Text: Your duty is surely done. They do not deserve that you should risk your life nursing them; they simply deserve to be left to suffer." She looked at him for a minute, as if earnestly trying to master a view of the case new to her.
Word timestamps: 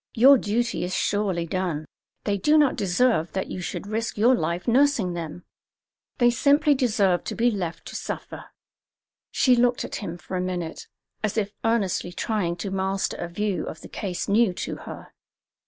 Your 0.15 0.39
duty 0.39 0.83
is 0.83 0.95
surely 0.95 1.45
done. 1.45 1.85
They 2.23 2.35
do 2.35 2.57
not 2.57 2.75
deserve 2.75 3.33
that 3.33 3.51
you 3.51 3.61
should 3.61 3.85
risk 3.85 4.17
your 4.17 4.33
life 4.33 4.67
nursing 4.67 5.13
them; 5.13 5.43
they 6.17 6.31
simply 6.31 6.73
deserve 6.73 7.23
to 7.25 7.35
be 7.35 7.51
left 7.51 7.85
to 7.89 7.95
suffer." 7.95 8.45
She 9.29 9.55
looked 9.55 9.85
at 9.85 9.97
him 9.97 10.17
for 10.17 10.35
a 10.35 10.41
minute, 10.41 10.87
as 11.21 11.37
if 11.37 11.51
earnestly 11.63 12.11
trying 12.11 12.55
to 12.55 12.71
master 12.71 13.15
a 13.17 13.27
view 13.29 13.67
of 13.67 13.81
the 13.81 13.87
case 13.89 14.27
new 14.27 14.53
to 14.55 14.75
her. 14.87 15.13